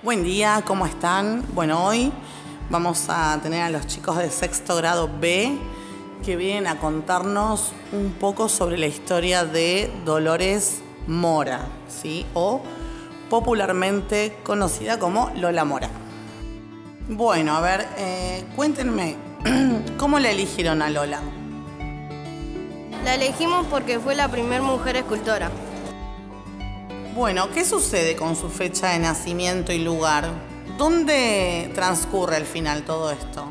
[0.00, 1.44] Buen día, ¿cómo están?
[1.54, 2.12] Bueno, hoy
[2.70, 5.58] vamos a tener a los chicos de sexto grado B
[6.24, 12.24] que vienen a contarnos un poco sobre la historia de Dolores Mora, ¿sí?
[12.34, 12.62] O
[13.28, 15.90] popularmente conocida como Lola Mora.
[17.08, 19.16] Bueno, a ver, eh, cuéntenme,
[19.98, 21.18] ¿cómo le eligieron a Lola?
[23.04, 25.50] La elegimos porque fue la primera mujer escultora.
[27.18, 30.30] Bueno, ¿qué sucede con su fecha de nacimiento y lugar?
[30.78, 33.44] ¿Dónde transcurre al final todo esto?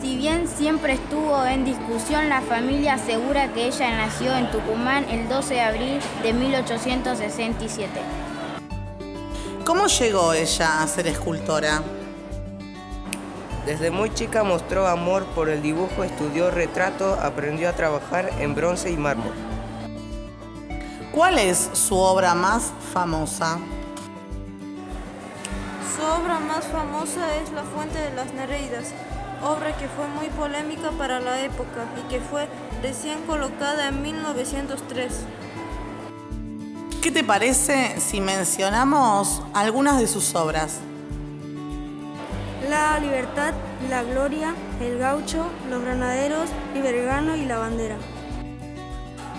[0.00, 5.28] Si bien siempre estuvo en discusión, la familia asegura que ella nació en Tucumán el
[5.28, 7.90] 12 de abril de 1867.
[9.66, 11.82] ¿Cómo llegó ella a ser escultora?
[13.66, 18.90] Desde muy chica mostró amor por el dibujo, estudió retrato, aprendió a trabajar en bronce
[18.90, 19.34] y mármol.
[21.18, 23.58] ¿Cuál es su obra más famosa?
[25.96, 28.94] Su obra más famosa es La Fuente de las Nereidas,
[29.42, 32.46] obra que fue muy polémica para la época y que fue
[32.82, 35.12] recién colocada en 1903.
[37.02, 40.78] ¿Qué te parece si mencionamos algunas de sus obras?
[42.70, 43.54] La Libertad,
[43.90, 47.96] La Gloria, El Gaucho, Los Granaderos, Ibergano y La Bandera.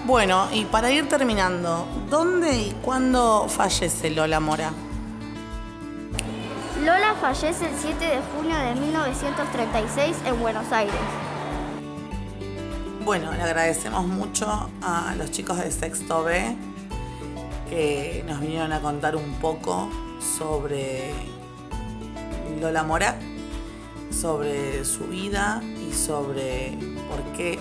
[0.06, 4.72] Bueno, y para ir terminando, ¿dónde y cuándo fallece Lola Mora?
[6.80, 10.96] Lola fallece el 7 de junio de 1936 en Buenos Aires.
[13.04, 16.56] Bueno, le agradecemos mucho a los chicos de Sexto B
[17.70, 19.90] que nos vinieron a contar un poco
[20.38, 21.12] sobre
[22.60, 23.16] Lola Mora,
[24.12, 26.78] sobre su vida y sobre
[27.10, 27.60] por qué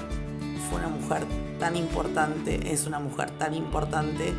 [0.69, 1.27] fue una mujer
[1.59, 4.35] tan importante, es una mujer tan importante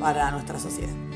[0.00, 1.07] para nuestra sociedad.